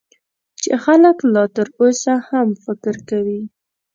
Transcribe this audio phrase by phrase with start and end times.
[0.61, 3.41] چې خلک لا تر اوسه هم فکر کوي.